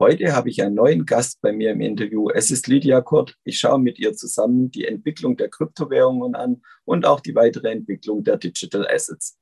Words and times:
Heute 0.00 0.34
habe 0.34 0.50
ich 0.50 0.60
einen 0.60 0.74
neuen 0.74 1.06
Gast 1.06 1.40
bei 1.40 1.52
mir 1.52 1.70
im 1.70 1.80
Interview. 1.80 2.28
Es 2.28 2.50
ist 2.50 2.66
Lydia 2.66 3.00
Kurt. 3.00 3.36
Ich 3.44 3.60
schaue 3.60 3.78
mit 3.78 3.96
ihr 4.00 4.12
zusammen 4.12 4.68
die 4.72 4.86
Entwicklung 4.86 5.36
der 5.36 5.48
Kryptowährungen 5.48 6.34
an 6.34 6.62
und 6.84 7.06
auch 7.06 7.20
die 7.20 7.36
weitere 7.36 7.70
Entwicklung 7.70 8.24
der 8.24 8.36
Digital 8.36 8.88
Assets. 8.88 9.38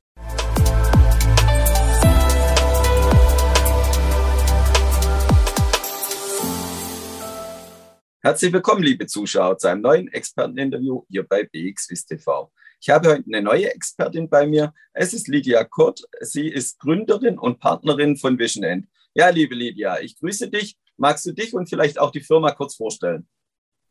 Herzlich 8.21 8.53
willkommen, 8.53 8.83
liebe 8.83 9.07
Zuschauer, 9.07 9.57
zu 9.57 9.69
einem 9.69 9.81
neuen 9.81 10.09
Experteninterview 10.09 11.05
hier 11.09 11.27
bei 11.27 11.45
BXWIS 11.45 12.05
TV. 12.05 12.53
Ich 12.79 12.91
habe 12.91 13.09
heute 13.09 13.25
eine 13.27 13.41
neue 13.41 13.73
Expertin 13.75 14.29
bei 14.29 14.47
mir. 14.47 14.75
Es 14.93 15.15
ist 15.15 15.29
Lydia 15.29 15.65
Kurt. 15.65 16.05
Sie 16.21 16.49
ist 16.49 16.79
Gründerin 16.79 17.39
und 17.39 17.59
Partnerin 17.59 18.19
von 18.19 18.39
Vision 18.39 18.65
End. 18.65 18.87
Ja, 19.15 19.29
liebe 19.29 19.55
Lydia, 19.55 20.01
ich 20.01 20.19
grüße 20.19 20.49
dich. 20.49 20.77
Magst 20.97 21.27
du 21.27 21.33
dich 21.33 21.53
und 21.53 21.69
vielleicht 21.69 21.99
auch 21.99 22.11
die 22.11 22.21
Firma 22.21 22.51
kurz 22.53 22.77
vorstellen? 22.77 23.27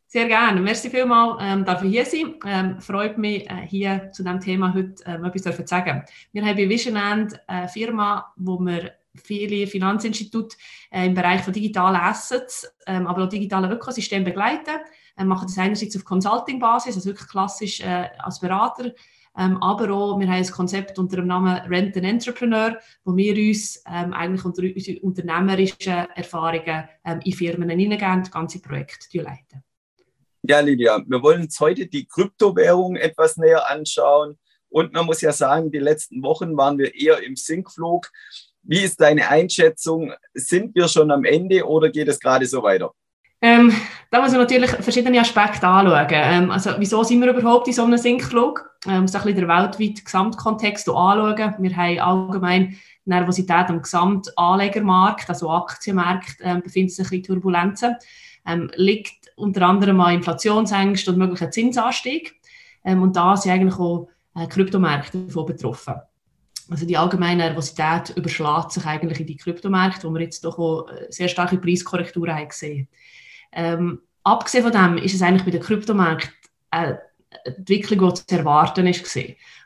Sehr 0.08 0.28
gerne. 0.28 0.60
Merci 0.60 0.90
vielmals, 0.90 1.38
ähm, 1.42 1.66
ich 1.84 1.90
hier 1.90 2.06
sein. 2.06 2.36
Ähm, 2.46 2.82
freut 2.82 3.18
mich, 3.18 3.50
äh, 3.50 3.68
hier 3.68 4.10
zu 4.12 4.24
diesem 4.24 4.40
Thema 4.40 4.74
heute 4.74 4.96
ähm, 5.06 5.24
etwas 5.24 5.56
zu 5.56 5.68
sagen. 5.68 6.04
Wir 6.32 6.44
haben 6.44 6.58
bei 6.58 6.68
Vision 6.68 6.96
End 6.96 7.40
eine 7.48 7.68
Firma, 7.70 8.34
wo 8.36 8.60
wir 8.60 8.94
viele 9.16 9.68
Finanzinstitute 9.68 10.58
äh, 10.90 11.06
im 11.06 11.14
Bereich 11.14 11.42
von 11.42 11.54
digitalen 11.54 11.96
Assets, 11.96 12.70
ähm, 12.88 13.06
aber 13.06 13.24
auch 13.24 13.30
digitalen 13.30 13.72
Ökosystemen 13.72 14.26
begleiten. 14.26 14.80
Wir 15.16 15.26
machen 15.26 15.48
das 15.48 15.58
einerseits 15.58 15.96
auf 15.96 16.04
Consulting-Basis, 16.04 16.96
also 16.96 17.10
wirklich 17.10 17.30
klassisch 17.30 17.80
äh, 17.82 18.10
als 18.18 18.40
Berater, 18.40 18.92
ähm, 19.38 19.58
aber 19.62 19.94
auch, 19.94 20.20
wir 20.20 20.28
haben 20.28 20.44
ein 20.44 20.52
Konzept 20.52 21.00
unter 21.00 21.18
dem 21.18 21.28
Namen 21.28 21.56
Rent 21.68 21.96
an 21.96 22.04
Entrepreneur, 22.04 22.78
wo 23.06 23.16
wir 23.16 23.34
uns 23.34 23.82
ähm, 23.88 24.14
eigentlich 24.14 24.44
unter 24.44 24.64
unsere 24.64 25.00
unternehmerischen 25.00 26.08
Erfahrungen 26.16 26.90
ähm, 27.06 27.20
in 27.24 27.34
Firmen 27.34 27.70
hineingehen, 27.70 28.20
das 28.20 28.32
ganze 28.32 28.62
Projekt 28.62 29.14
leiten. 29.14 29.64
Ja, 30.44 30.60
Lydia, 30.60 31.02
wir 31.08 31.22
wollen 31.22 31.44
uns 31.44 31.60
heute 31.60 31.86
die 31.86 32.06
Kryptowährung 32.06 32.96
etwas 32.96 33.38
näher 33.38 33.70
anschauen. 33.70 34.38
Und 34.70 34.94
man 34.94 35.06
muss 35.06 35.22
ja 35.22 35.32
sagen, 35.32 35.72
die 35.72 35.80
letzten 35.80 36.24
Wochen 36.24 36.58
waren 36.58 36.78
wir 36.78 36.96
eher 36.96 37.22
im 37.22 37.36
Sinkflug. 37.36 38.10
Wie 38.64 38.80
ist 38.80 39.00
deine 39.00 39.30
Einschätzung? 39.30 40.14
Sind 40.34 40.76
wir 40.76 40.88
schon 40.88 41.12
am 41.12 41.26
Ende 41.26 41.68
oder 41.68 41.90
geht 41.90 42.08
es 42.08 42.20
gerade 42.20 42.46
so 42.46 42.64
weiter? 42.64 42.94
Ähm, 43.44 43.74
da 44.12 44.22
muss 44.22 44.32
man 44.32 44.42
natürlich 44.42 44.70
verschiedene 44.70 45.20
Aspekte 45.20 45.68
anschauen. 45.68 46.08
Ähm, 46.12 46.52
also, 46.52 46.72
wieso 46.78 47.04
sind 47.04 47.22
wir 47.22 47.34
überhaupt 47.36 47.68
in 47.68 47.74
so 47.74 47.84
einem 47.84 47.98
Sinkflug? 47.98 48.70
Ähm, 48.88 49.08
so 49.08 49.18
ein 49.18 49.24
bisschen 49.24 49.40
den 49.40 49.48
weltweiten 49.48 50.04
Gesamtkontext 50.04 50.88
anschauen. 50.90 51.56
Wir 51.60 51.76
haben 51.76 52.00
allgemein 52.00 52.78
Nervosität 53.06 53.70
am 53.70 53.82
Gesamtanlegermarkt, 53.82 55.28
also 55.30 55.50
Aktienmarkt, 55.50 56.38
ähm, 56.42 56.62
befindet 56.62 56.94
sich 56.94 57.12
in 57.12 57.24
Turbulenzen. 57.24 57.96
Ähm, 58.46 58.70
liegt 58.76 59.32
unter 59.36 59.64
anderem 59.64 60.00
an 60.02 60.16
Inflationsängsten 60.16 61.14
und 61.14 61.20
möglichen 61.20 61.52
Zinsanstieg. 61.52 62.36
Ähm, 62.84 63.02
und 63.02 63.16
da 63.16 63.36
sind 63.38 63.52
eigentlich 63.52 63.80
auch 63.80 64.08
äh, 64.36 64.48
Kryptomärkte 64.48 65.20
davon 65.20 65.46
betroffen. 65.48 65.96
Also 66.70 66.86
die 66.86 66.98
allgemeine 66.98 67.44
Nervosität 67.44 68.16
überschlägt 68.16 68.72
sich 68.72 68.86
eigentlich 68.86 69.20
in 69.20 69.28
die 69.28 69.36
Kryptomärkte, 69.36 70.08
wo 70.08 70.14
wir 70.14 70.22
jetzt 70.22 70.46
doch 70.46 70.58
auch 70.58 70.88
äh, 70.88 71.08
sehr 71.10 71.28
starke 71.28 71.58
Preiskorrekturen 71.58 72.36
haben 72.36 72.48
gesehen. 72.48 72.88
Ähm, 73.52 74.02
abgesehen 74.24 74.64
von 74.64 74.72
dem 74.72 74.98
ist 75.04 75.16
es 75.16 75.22
eigentlich 75.22 75.46
bei 75.46 75.52
den 75.52 75.62
Kryptomärkten 75.62 76.32
eine 76.70 77.02
Entwicklung, 77.46 78.14
die 78.14 78.26
zu 78.26 78.38
erwarten 78.38 78.88
ist. 78.88 79.18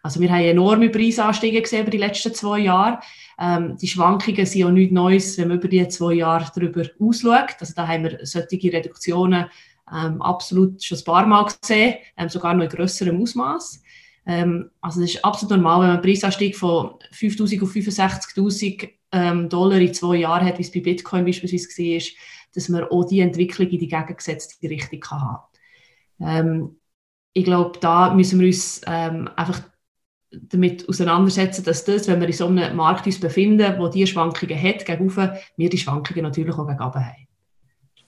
Also 0.03 0.19
wir 0.19 0.31
haben 0.31 0.43
enorme 0.43 0.89
Preisanstiege 0.89 1.61
gesehen 1.61 1.81
über 1.81 1.91
die 1.91 1.97
letzten 1.97 2.33
zwei 2.33 2.59
Jahre. 2.59 2.99
Ähm, 3.39 3.77
die 3.77 3.87
Schwankungen 3.87 4.45
sind 4.45 4.65
auch 4.65 4.71
nichts 4.71 4.93
Neues, 4.93 5.37
wenn 5.37 5.49
man 5.49 5.57
über 5.57 5.67
die 5.67 5.87
zwei 5.87 6.13
Jahre 6.13 6.49
darüber 6.53 6.83
ausschaut. 6.99 7.55
Also 7.59 7.73
da 7.75 7.87
haben 7.87 8.03
wir 8.03 8.19
solche 8.23 8.71
Reduktionen 8.71 9.45
ähm, 9.91 10.21
absolut 10.21 10.83
schon 10.83 10.97
ein 10.97 11.03
paar 11.03 11.25
Mal 11.25 11.45
gesehen, 11.45 11.95
ähm, 12.17 12.29
sogar 12.29 12.53
noch 12.53 12.63
in 12.63 12.69
grösserem 12.69 13.21
Ausmaß. 13.21 13.81
Ähm, 14.27 14.71
also 14.81 15.01
es 15.01 15.15
ist 15.15 15.25
absolut 15.25 15.57
normal, 15.57 15.81
wenn 15.81 15.87
man 15.87 15.95
einen 15.97 16.03
Preisanstieg 16.03 16.55
von 16.55 16.95
5'000 17.13 17.61
auf 17.61 17.71
65'000 17.71 18.89
ähm, 19.11 19.49
Dollar 19.49 19.77
in 19.77 19.93
zwei 19.93 20.17
Jahren 20.17 20.45
hat, 20.45 20.57
wie 20.57 20.63
es 20.63 20.71
bei 20.71 20.79
Bitcoin 20.79 21.25
beispielsweise 21.25 21.67
war, 21.67 22.01
dass 22.55 22.69
man 22.69 22.85
auch 22.85 23.05
die 23.05 23.19
Entwicklung 23.19 23.67
in 23.67 23.79
die 23.79 23.87
gegengesetzte 23.87 24.69
Richtung 24.69 24.99
kann 24.99 25.21
haben 25.21 25.43
ähm, 26.21 26.79
Ich 27.33 27.43
glaube, 27.43 27.77
da 27.79 28.13
müssen 28.13 28.39
wir 28.39 28.47
uns 28.47 28.81
ähm, 28.87 29.29
einfach 29.35 29.61
damit 30.31 30.87
auseinandersetzen, 30.89 31.63
dass 31.63 31.85
das, 31.85 32.07
wenn 32.07 32.19
wir 32.19 32.27
in 32.27 32.33
so 32.33 32.47
einem 32.47 32.75
Markt 32.75 33.05
uns 33.05 33.19
befinden, 33.19 33.77
wo 33.77 33.87
diese 33.87 34.07
Schwankungen 34.07 34.61
hat, 34.61 34.85
gegenüber, 34.85 35.37
wir 35.57 35.69
die 35.69 35.77
Schwankungen 35.77 36.23
natürlich 36.23 36.55
auch 36.55 36.67
gegen 36.67 36.79
haben. 36.79 37.27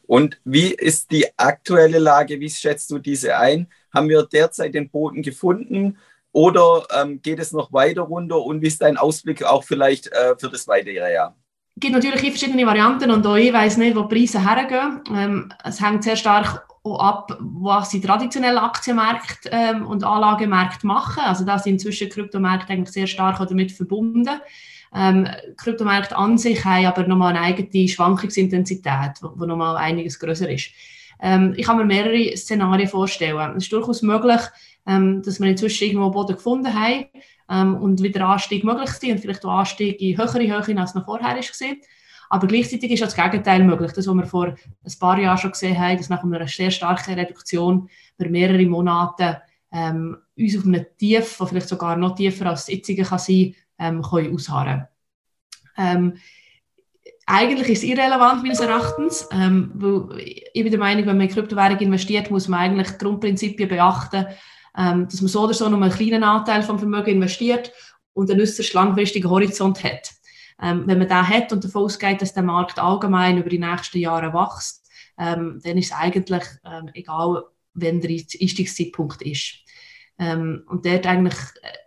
Und 0.07 0.39
wie 0.45 0.73
ist 0.73 1.11
die 1.11 1.25
aktuelle 1.37 1.99
Lage? 1.99 2.39
Wie 2.39 2.49
schätzt 2.49 2.89
du 2.91 2.97
diese 2.97 3.37
ein? 3.37 3.67
Haben 3.93 4.09
wir 4.09 4.23
derzeit 4.23 4.73
den 4.73 4.89
Boden 4.89 5.21
gefunden 5.21 5.97
oder 6.31 6.87
ähm, 6.97 7.21
geht 7.21 7.39
es 7.39 7.51
noch 7.51 7.73
weiter 7.73 8.03
runter? 8.03 8.41
Und 8.41 8.61
wie 8.61 8.67
ist 8.67 8.81
dein 8.81 8.95
Ausblick 8.95 9.43
auch 9.43 9.65
vielleicht 9.65 10.07
äh, 10.07 10.35
für 10.37 10.49
das 10.49 10.67
weitere 10.67 11.13
Jahr? 11.13 11.35
Gibt 11.79 11.93
natürlich 11.93 12.21
verschiedene 12.21 12.65
Varianten 12.65 13.11
und 13.11 13.25
auch 13.27 13.35
ich 13.35 13.53
weiß 13.53 13.77
nicht, 13.77 13.95
wo 13.95 14.01
die 14.03 14.15
Preise 14.15 14.43
hergehen. 14.43 15.01
Ähm, 15.13 15.53
es 15.63 15.79
hängt 15.79 16.03
sehr 16.03 16.15
stark 16.15 16.65
ab, 16.83 17.37
was 17.39 17.89
die 17.89 18.01
traditionellen 18.01 18.57
Aktienmärkte 18.57 19.49
ähm, 19.51 19.85
und 19.85 20.03
Anlagemärkte 20.03 20.87
machen. 20.87 21.21
Also 21.23 21.45
da 21.45 21.59
sind 21.59 21.73
inzwischen 21.73 22.09
Kryptomärkte 22.09 22.73
eigentlich 22.73 22.93
sehr 22.93 23.05
stark 23.05 23.37
damit 23.47 23.71
verbunden. 23.71 24.27
Ähm, 24.95 25.27
Kryptomärkte 25.57 26.17
an 26.17 26.37
sich 26.37 26.63
haben 26.65 26.85
aber 26.85 27.05
nochmal 27.07 27.35
eine 27.35 27.41
eigene 27.41 27.87
Schwankungsintensität, 27.87 29.21
wo 29.21 29.45
nochmal 29.45 29.77
einiges 29.77 30.17
größer 30.17 30.49
ist. 30.49 30.71
Ähm, 31.19 31.53
ich 31.57 31.65
kann 31.65 31.77
mir 31.77 31.85
mehrere 31.85 32.35
Szenarien 32.35 32.87
vorstellen. 32.87 33.55
Es 33.57 33.63
ist 33.63 33.71
durchaus 33.71 34.01
möglich, 34.01 34.41
ähm, 34.85 35.21
dass 35.23 35.39
wir 35.39 35.47
inzwischen 35.47 35.85
irgendwo 35.85 36.11
Boden 36.11 36.35
gefunden 36.35 36.73
haben 36.73 37.05
ähm, 37.49 37.75
und 37.75 38.01
wieder 38.01 38.27
Anstieg 38.27 38.63
möglich 38.63 38.89
sind 38.91 39.11
und 39.11 39.19
vielleicht 39.19 39.45
auch 39.45 39.59
Anstieg 39.59 39.99
in 40.01 40.17
höhere 40.17 40.65
Höhe 40.65 40.79
als 40.79 40.95
noch 40.95 41.05
vorher 41.05 41.35
war. 41.35 41.75
Aber 42.29 42.47
gleichzeitig 42.47 42.91
ist 42.91 43.03
auch 43.03 43.07
das 43.07 43.15
Gegenteil 43.15 43.63
möglich. 43.63 43.93
Das, 43.93 44.07
was 44.07 44.15
wir 44.15 44.25
vor 44.25 44.47
ein 44.47 44.99
paar 44.99 45.19
Jahren 45.19 45.37
schon 45.37 45.51
gesehen 45.51 45.79
haben, 45.79 45.97
dass 45.97 46.09
nach 46.09 46.23
einer 46.23 46.47
sehr 46.47 46.71
starken 46.71 47.13
Reduktion 47.13 47.89
über 48.17 48.29
mehrere 48.29 48.65
Monate 48.65 49.41
ähm, 49.71 50.17
uns 50.37 50.57
auf 50.57 50.65
einem 50.65 50.85
Tief, 50.97 51.37
das 51.39 51.49
vielleicht 51.49 51.69
sogar 51.69 51.95
noch 51.95 52.15
tiefer 52.15 52.47
als 52.47 52.65
das 52.65 52.73
jetzige 52.73 53.03
kann 53.03 53.19
sein 53.19 53.55
ähm, 53.79 54.01
können 54.01 54.33
ausharren 54.33 54.87
ähm, 55.77 56.17
eigentlich 57.25 57.69
ist 57.69 57.83
es 57.83 57.89
irrelevant, 57.89 58.43
meines 58.43 58.59
Erachtens. 58.59 59.27
Ähm, 59.31 59.71
weil 59.75 60.19
ich 60.19 60.63
bin 60.63 60.71
der 60.71 60.79
Meinung, 60.79 61.05
wenn 61.05 61.17
man 61.17 61.27
in 61.27 61.33
Kryptowährung 61.33 61.79
investiert, 61.79 62.31
muss 62.31 62.47
man 62.47 62.59
eigentlich 62.61 62.97
Grundprinzipien 62.97 63.69
beachten, 63.69 64.27
ähm, 64.77 65.07
dass 65.09 65.21
man 65.21 65.27
so 65.27 65.43
oder 65.43 65.53
so 65.53 65.69
nur 65.69 65.81
einen 65.81 65.91
kleinen 65.91 66.23
Anteil 66.23 66.63
vom 66.63 66.79
Vermögen 66.79 67.11
investiert 67.11 67.71
und 68.13 68.31
einen 68.31 68.41
äußerst 68.41 68.73
langfristigen 68.73 69.29
Horizont 69.29 69.83
hat. 69.83 70.11
Ähm, 70.61 70.83
wenn 70.87 70.99
man 70.99 71.07
da 71.07 71.25
hat 71.25 71.51
und 71.51 71.63
davon 71.63 71.83
ausgeht, 71.83 72.21
dass 72.21 72.33
der 72.33 72.43
Markt 72.43 72.79
allgemein 72.79 73.37
über 73.37 73.49
die 73.49 73.59
nächsten 73.59 73.99
Jahre 73.99 74.33
wächst, 74.33 74.89
ähm, 75.19 75.59
dann 75.63 75.77
ist 75.77 75.91
es 75.91 75.97
eigentlich 75.97 76.43
ähm, 76.65 76.89
egal, 76.93 77.43
wenn 77.73 78.01
der 78.01 78.09
Einstiegszeitpunkt 78.09 79.21
ist. 79.21 79.59
Ähm, 80.19 80.63
und 80.67 80.85
dort 80.85 81.05
eigentlich 81.05 81.35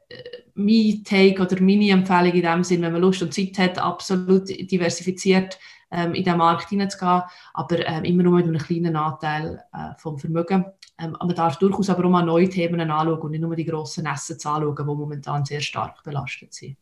äh, 0.08 0.14
mein 0.54 1.02
Take 1.04 1.42
oder 1.42 1.60
meine 1.62 1.90
Empfehlung 1.90 2.32
in 2.32 2.42
dem 2.42 2.64
Sinn, 2.64 2.82
wenn 2.82 2.92
man 2.92 3.00
Lust 3.00 3.22
und 3.22 3.34
Zeit 3.34 3.58
hat, 3.58 3.78
absolut 3.78 4.48
diversifiziert 4.48 5.58
ähm, 5.90 6.14
in 6.14 6.24
den 6.24 6.36
Markt 6.36 6.68
hineinzugehen, 6.68 7.22
aber 7.54 7.86
ähm, 7.86 8.04
immer 8.04 8.22
nur 8.22 8.34
mit 8.34 8.46
einem 8.46 8.58
kleinen 8.58 8.96
Anteil 8.96 9.62
äh, 9.72 9.98
vom 9.98 10.18
Vermögen. 10.18 10.64
Ähm, 10.98 11.16
man 11.18 11.34
darf 11.34 11.58
durchaus 11.58 11.90
aber 11.90 12.04
auch 12.04 12.10
mal 12.10 12.24
neue 12.24 12.48
Themen 12.48 12.80
anschauen 12.80 13.18
und 13.18 13.30
nicht 13.32 13.40
nur 13.40 13.56
die 13.56 13.64
grossen 13.64 14.06
Assets 14.06 14.46
anschauen, 14.46 14.76
die 14.76 14.84
momentan 14.84 15.44
sehr 15.44 15.60
stark 15.60 16.02
belastet 16.04 16.54
sind. 16.54 16.76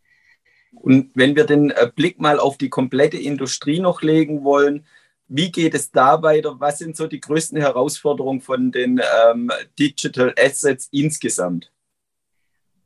Und 0.72 1.10
wenn 1.14 1.34
wir 1.34 1.44
den 1.44 1.70
äh, 1.70 1.90
Blick 1.94 2.20
mal 2.20 2.38
auf 2.38 2.58
die 2.58 2.68
komplette 2.68 3.16
Industrie 3.16 3.80
noch 3.80 4.02
legen 4.02 4.44
wollen, 4.44 4.84
wie 5.28 5.52
geht 5.52 5.74
es 5.74 5.90
da 5.90 6.22
weiter? 6.22 6.58
Was 6.58 6.78
sind 6.78 6.96
so 6.96 7.06
die 7.06 7.20
größten 7.20 7.60
Herausforderungen 7.60 8.40
von 8.40 8.72
den 8.72 9.00
ähm, 9.30 9.50
Digital 9.78 10.34
Assets 10.38 10.88
insgesamt? 10.90 11.70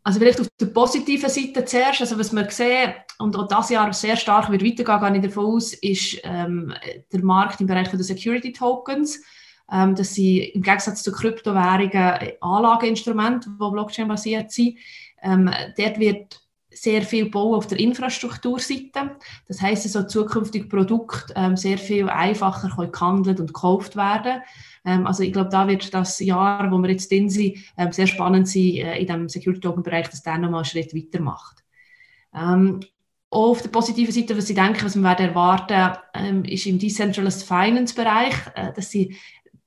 Also 0.05 0.19
vielleicht 0.19 0.41
auf 0.41 0.49
der 0.61 0.67
positiven 0.67 1.31
Seite 1.31 1.65
zuerst, 1.65 2.01
also 2.01 2.19
was 2.19 2.33
wir 2.33 2.51
sehen, 2.51 2.95
und 3.21 3.37
auch 3.37 3.47
dieses 3.47 3.71
Jahr 3.71 3.93
sehr 3.93 4.17
stark 4.17 4.51
wird 4.51 4.65
weitergehen, 4.65 5.13
gehe 5.13 5.23
ich 5.23 5.29
davon 5.29 5.55
aus, 5.55 5.75
ist 5.75 6.21
ähm, 6.25 6.75
der 7.13 7.23
Markt 7.23 7.61
im 7.61 7.69
Bereich 7.69 7.89
der 7.89 8.03
Security 8.03 8.53
Tokens. 8.53 9.23
Ähm, 9.71 9.95
das 9.95 10.15
sind 10.15 10.51
im 10.55 10.63
Gegensatz 10.63 11.05
zu 11.05 11.13
Kryptowährungen 11.13 12.33
Anlageinstrumente, 12.41 13.49
die 13.51 13.71
Blockchain-basiert 13.71 14.51
sind. 14.51 14.77
Ähm, 15.23 15.49
dort 15.79 16.01
wird 16.01 16.42
sehr 16.75 17.03
viel 17.03 17.31
bauen 17.31 17.55
auf 17.55 17.67
der 17.67 17.79
Infrastrukturseite. 17.79 19.17
Das 19.49 19.61
heißt, 19.61 19.91
so 19.91 20.03
zukünftige 20.05 20.67
Produkte 20.67 21.33
ähm, 21.37 21.57
sehr 21.57 21.79
viel 21.79 22.09
einfacher 22.09 22.69
gehandelt 22.91 23.41
und 23.41 23.49
gekauft 23.49 23.97
werden. 23.97 24.43
Ähm, 24.85 25.07
also 25.07 25.23
ich 25.23 25.33
glaube, 25.33 25.51
da 25.51 25.69
wird 25.69 25.93
das 25.95 26.19
Jahr, 26.21 26.71
wo 26.71 26.79
wir 26.79 26.91
jetzt 26.91 27.11
drin 27.11 27.31
sind, 27.31 27.57
ähm, 27.77 27.93
sehr 27.93 28.07
spannend 28.07 28.49
sein 28.49 28.77
äh, 28.77 28.99
in 28.99 29.07
dem 29.07 29.29
Security 29.29 29.61
Token 29.61 29.83
Bereich, 29.83 30.09
dass 30.09 30.23
der 30.23 30.39
nochmal 30.39 30.61
einen 30.61 30.65
Schritt 30.65 30.95
weitermacht. 30.95 31.63
Ähm, 32.35 32.81
auch 33.31 33.51
auf 33.51 33.63
der 33.63 33.71
positiven 33.71 34.13
Seite, 34.13 34.37
was 34.37 34.51
ich 34.51 34.57
denke, 34.57 34.85
was 34.85 34.95
wir 34.95 35.11
erwarten, 35.11 35.99
ähm, 36.15 36.45
ist 36.45 36.67
im 36.67 36.79
Decentralized 36.79 37.45
Finance 37.45 37.95
Bereich, 37.95 38.35
äh, 38.55 38.73
dass 38.75 38.91
sie 38.91 39.17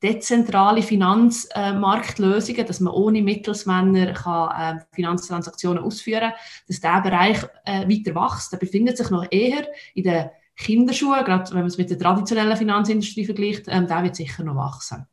dezentrale 0.06 0.82
Finanzmarktlösungen, 0.82 2.62
äh, 2.62 2.66
dass 2.66 2.80
man 2.80 2.94
ohne 2.94 3.22
Mittelsmänner 3.22 4.14
kann, 4.14 4.78
äh, 4.78 4.82
Finanztransaktionen 4.94 5.84
ausführen 5.84 6.32
kann, 6.32 6.34
dass 6.68 6.80
dieser 6.80 7.02
Bereich 7.02 7.44
äh, 7.66 7.88
weiter 7.88 8.16
wächst. 8.16 8.54
Der 8.54 8.58
befindet 8.58 8.98
sich 8.98 9.10
noch 9.10 9.26
eher 9.32 9.68
in 9.94 10.04
den 10.04 10.30
Kinderschuhen, 10.56 11.26
gerade 11.26 11.50
wenn 11.52 11.60
man 11.60 11.68
es 11.68 11.78
mit 11.78 11.90
der 11.90 12.00
traditionellen 12.00 12.56
Finanzindustrie 12.56 13.26
vergleicht, 13.26 13.66
ähm, 13.68 13.88
der 13.88 14.04
wird 14.04 14.16
sicher 14.16 14.44
noch 14.44 14.56
wachsen. 14.56 15.06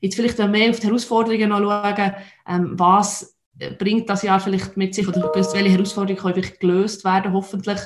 Jetzt 0.00 0.14
vielleicht 0.14 0.38
mehr 0.38 0.70
auf 0.70 0.78
die 0.78 0.86
Herausforderungen 0.86 1.48
noch 1.48 1.58
schauen, 1.60 2.14
ähm, 2.46 2.78
was 2.78 3.36
bringt 3.78 4.08
das 4.08 4.22
Jahr 4.22 4.38
vielleicht 4.38 4.76
mit 4.76 4.94
sich 4.94 5.08
oder 5.08 5.32
welche 5.34 5.68
Herausforderungen 5.68 6.22
können 6.34 6.52
gelöst 6.60 7.04
werden, 7.04 7.32
hoffentlich. 7.32 7.80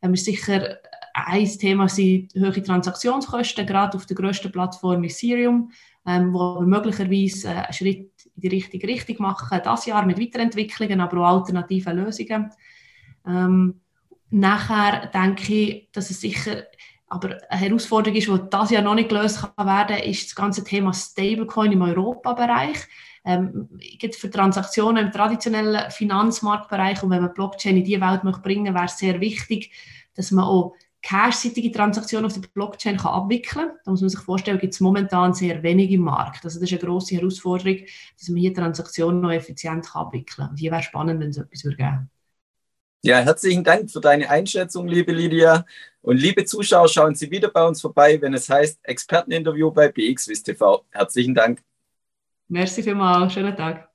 Ähm, 0.00 0.14
ist 0.14 0.24
sicher 0.24 0.78
ein 1.26 1.46
Thema 1.46 1.88
sind 1.88 2.32
hohe 2.34 2.62
Transaktionskosten, 2.62 3.66
gerade 3.66 3.96
auf 3.96 4.06
der 4.06 4.16
grössten 4.16 4.52
Plattform 4.52 5.04
Ethereum, 5.04 5.70
ähm, 6.06 6.32
wo 6.32 6.60
wir 6.60 6.66
möglicherweise 6.66 7.48
äh, 7.48 7.52
einen 7.52 7.72
Schritt 7.72 8.10
in 8.36 8.40
die 8.42 8.48
richtige 8.48 8.86
Richtung 8.86 9.16
machen, 9.18 9.60
das 9.62 9.86
Jahr 9.86 10.06
mit 10.06 10.20
Weiterentwicklungen, 10.20 11.00
aber 11.00 11.18
auch 11.18 11.40
alternativen 11.40 11.96
Lösungen. 11.96 12.50
Ähm, 13.26 13.80
nachher 14.30 15.06
denke 15.06 15.54
ich, 15.54 15.88
dass 15.92 16.10
es 16.10 16.20
sicher 16.20 16.64
aber 17.10 17.38
eine 17.48 17.60
Herausforderung 17.60 18.16
ist, 18.18 18.28
die 18.28 18.50
das 18.50 18.70
Jahr 18.70 18.82
noch 18.82 18.94
nicht 18.94 19.08
gelöst 19.08 19.40
kann 19.40 19.66
werden, 19.66 19.98
ist 19.98 20.26
das 20.26 20.34
ganze 20.34 20.62
Thema 20.62 20.92
Stablecoin 20.92 21.72
im 21.72 21.82
Europabereich. 21.82 22.76
Ähm, 23.24 23.68
für 24.12 24.30
Transaktionen 24.30 25.06
im 25.06 25.12
traditionellen 25.12 25.90
Finanzmarktbereich 25.90 27.02
und 27.02 27.10
wenn 27.10 27.22
man 27.22 27.34
Blockchain 27.34 27.76
in 27.76 27.84
diese 27.84 28.00
Welt 28.00 28.24
möchte 28.24 28.42
bringen 28.42 28.74
wäre 28.74 28.86
es 28.86 28.98
sehr 28.98 29.20
wichtig, 29.20 29.72
dass 30.14 30.30
man 30.30 30.44
auch 30.44 30.74
cash-seitige 31.08 31.72
Transaktionen 31.72 32.26
auf 32.26 32.34
der 32.34 32.46
Blockchain 32.52 32.98
kann 32.98 33.12
abwickeln 33.12 33.68
kann. 33.68 33.76
Da 33.84 33.90
muss 33.90 34.02
man 34.02 34.10
sich 34.10 34.20
vorstellen, 34.20 34.58
gibt 34.58 34.74
es 34.74 34.80
momentan 34.80 35.32
sehr 35.32 35.62
wenig 35.62 35.90
im 35.90 36.02
Markt. 36.02 36.44
Also 36.44 36.60
das 36.60 36.70
ist 36.70 36.78
eine 36.78 36.86
grosse 36.86 37.14
Herausforderung, 37.14 37.78
dass 38.18 38.28
man 38.28 38.38
hier 38.38 38.52
Transaktionen 38.52 39.20
noch 39.20 39.30
effizient 39.30 39.86
kann 39.86 40.02
abwickeln 40.02 40.36
kann. 40.36 40.50
Und 40.50 40.56
hier 40.58 40.70
wäre 40.70 40.82
spannend, 40.82 41.20
wenn 41.20 41.30
es 41.30 41.38
etwas 41.38 41.64
würde 41.64 41.76
geben 41.76 42.10
ja, 43.04 43.20
herzlichen 43.20 43.62
Dank 43.62 43.90
für 43.90 44.00
deine 44.00 44.28
Einschätzung, 44.28 44.88
liebe 44.88 45.12
Lydia. 45.12 45.64
Und 46.02 46.16
liebe 46.16 46.44
Zuschauer, 46.44 46.88
schauen 46.88 47.14
Sie 47.14 47.30
wieder 47.30 47.48
bei 47.48 47.64
uns 47.64 47.80
vorbei, 47.80 48.20
wenn 48.20 48.34
es 48.34 48.48
heißt 48.48 48.80
Experteninterview 48.82 49.70
bei 49.70 49.88
BXWIST 49.88 50.46
TV. 50.46 50.84
Herzlichen 50.90 51.34
Dank. 51.34 51.62
Merci 52.48 52.82
vielmals. 52.82 53.32
Schönen 53.32 53.56
Tag. 53.56 53.88